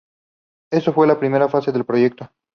[0.71, 2.31] Eso fue la primera fase del proyecto.